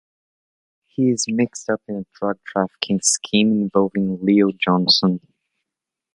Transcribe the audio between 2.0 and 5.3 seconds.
drug-trafficking scheme involving Leo Johnson.